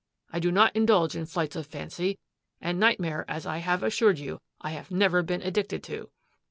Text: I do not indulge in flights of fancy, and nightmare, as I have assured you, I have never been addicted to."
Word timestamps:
I 0.33 0.39
do 0.39 0.51
not 0.51 0.75
indulge 0.75 1.15
in 1.15 1.27
flights 1.27 1.55
of 1.55 1.67
fancy, 1.67 2.17
and 2.59 2.79
nightmare, 2.79 3.23
as 3.27 3.45
I 3.45 3.57
have 3.59 3.83
assured 3.83 4.17
you, 4.17 4.41
I 4.59 4.71
have 4.71 4.89
never 4.89 5.21
been 5.21 5.43
addicted 5.43 5.83
to." 5.83 6.09